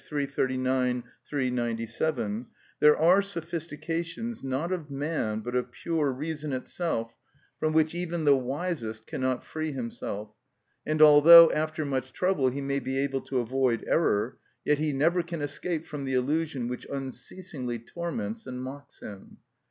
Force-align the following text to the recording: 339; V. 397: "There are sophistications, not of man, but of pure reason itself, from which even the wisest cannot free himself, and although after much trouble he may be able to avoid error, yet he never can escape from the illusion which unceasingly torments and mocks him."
339; 0.03 1.01
V. 1.03 1.07
397: 1.27 2.47
"There 2.79 2.97
are 2.97 3.21
sophistications, 3.21 4.41
not 4.43 4.71
of 4.71 4.89
man, 4.89 5.41
but 5.41 5.53
of 5.53 5.69
pure 5.69 6.11
reason 6.11 6.53
itself, 6.53 7.15
from 7.59 7.71
which 7.71 7.93
even 7.93 8.25
the 8.25 8.35
wisest 8.35 9.05
cannot 9.05 9.43
free 9.43 9.71
himself, 9.73 10.31
and 10.87 11.03
although 11.03 11.51
after 11.51 11.85
much 11.85 12.13
trouble 12.13 12.49
he 12.49 12.61
may 12.61 12.79
be 12.79 12.97
able 12.97 13.21
to 13.21 13.37
avoid 13.41 13.83
error, 13.87 14.39
yet 14.65 14.79
he 14.79 14.91
never 14.91 15.21
can 15.21 15.39
escape 15.43 15.85
from 15.85 16.05
the 16.05 16.13
illusion 16.15 16.67
which 16.67 16.87
unceasingly 16.91 17.77
torments 17.77 18.47
and 18.47 18.63
mocks 18.63 19.01
him." 19.01 19.37